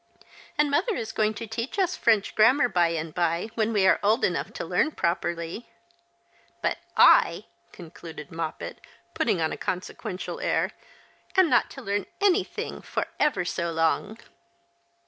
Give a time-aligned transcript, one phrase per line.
[0.57, 3.99] And mother is going to teach us French grammar by and by, when we are
[4.01, 5.69] old enough to learn properly.
[6.59, 8.81] But I," concluded Moppet,
[9.13, 10.71] putting on a consequential air,"
[11.37, 14.17] am not to learn anything for ever so long."